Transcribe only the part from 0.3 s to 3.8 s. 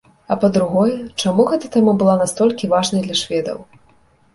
А па-другое, чаму гэтая тэма была настолькі важнай для шведаў?